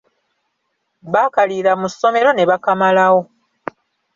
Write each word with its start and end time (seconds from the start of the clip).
Baakaliira 1.11 1.71
mu 1.79 1.87
ssomero 1.91 2.29
ne 2.33 2.43
bakamalawo. 2.49 3.21